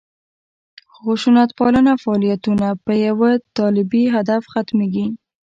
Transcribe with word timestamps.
خشونتپاله 0.97 1.93
فعالیتونه 2.03 2.67
په 2.85 2.91
یوه 3.05 3.29
طالبي 3.57 4.03
هدف 4.15 4.43
ختمېږي. 4.53 5.05